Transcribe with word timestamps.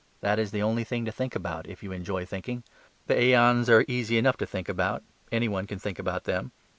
that 0.21 0.39
is 0.39 0.49
the 0.49 0.63
only 0.63 0.83
thing 0.83 1.05
to 1.05 1.11
think 1.11 1.35
about, 1.35 1.67
if 1.69 1.83
you 1.83 1.91
enjoy 1.91 2.25
thinking. 2.25 2.63
The 3.05 3.21
aeons 3.21 3.69
are 3.69 3.85
easy 3.87 4.17
enough 4.17 4.35
to 4.37 4.47
think 4.47 4.67
about, 4.67 5.03
any 5.31 5.47
one 5.47 5.67
can 5.67 5.77
think 5.77 5.99
about 5.99 6.23
them. 6.23 6.51